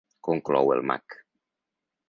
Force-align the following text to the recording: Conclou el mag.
Conclou 0.27 0.71
el 0.77 0.81
mag. 0.93 1.17